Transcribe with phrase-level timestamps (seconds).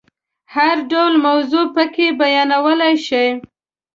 [0.55, 3.25] هر ډول موضوع پکې بیانولای شي.